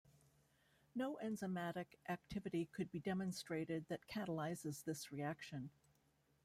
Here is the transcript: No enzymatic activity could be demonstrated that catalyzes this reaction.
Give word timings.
No 0.95 1.19
enzymatic 1.23 1.93
activity 2.09 2.67
could 2.71 2.89
be 2.89 2.99
demonstrated 2.99 3.85
that 3.89 4.07
catalyzes 4.07 4.83
this 4.83 5.11
reaction. 5.11 5.69